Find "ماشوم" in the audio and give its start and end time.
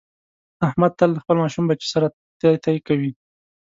1.43-1.63